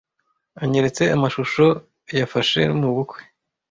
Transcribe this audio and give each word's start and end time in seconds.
anyeretse 0.61 1.03
amashusho 1.15 1.65
yafashe 2.19 2.61
mubukwe. 2.79 3.19